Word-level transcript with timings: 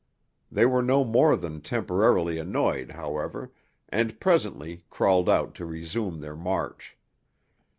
They 0.51 0.65
were 0.65 0.81
no 0.81 1.03
more 1.03 1.35
than 1.35 1.61
temporarily 1.61 2.39
annoyed, 2.39 2.93
however, 2.93 3.53
and 3.87 4.19
presently 4.19 4.83
crawled 4.89 5.29
out 5.29 5.53
to 5.53 5.65
resume 5.67 6.21
their 6.21 6.35
march. 6.35 6.97